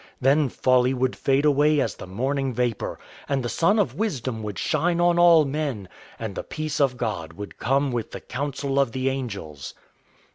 Then 0.19 0.49
folly 0.49 0.95
would 0.95 1.15
fade 1.15 1.45
away 1.45 1.79
as 1.79 1.93
the 1.93 2.07
morning 2.07 2.55
vapour, 2.55 2.97
and 3.29 3.43
the 3.45 3.49
sun 3.49 3.77
of 3.77 3.93
wisdom 3.93 4.41
would 4.41 4.57
shine 4.57 4.99
on 4.99 5.19
all 5.19 5.45
men, 5.45 5.87
and 6.17 6.33
the 6.33 6.41
peace 6.41 6.81
of 6.81 6.97
God 6.97 7.33
would 7.33 7.59
come 7.59 7.91
with 7.91 8.09
the 8.09 8.19
counsel 8.19 8.79
of 8.79 8.93
the 8.93 9.09
angels." 9.09 9.75